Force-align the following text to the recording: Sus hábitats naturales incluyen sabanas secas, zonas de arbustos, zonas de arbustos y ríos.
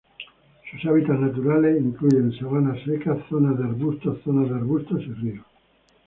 Sus 0.71 0.83
hábitats 0.83 1.19
naturales 1.19 1.79
incluyen 1.79 2.33
sabanas 2.39 2.79
secas, 2.85 3.19
zonas 3.29 3.55
de 3.59 3.65
arbustos, 3.65 4.19
zonas 4.23 4.49
de 4.49 4.55
arbustos 4.55 4.99
y 4.99 5.13
ríos. 5.13 5.45